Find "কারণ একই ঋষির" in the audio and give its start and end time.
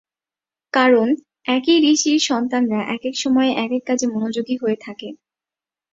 0.73-2.19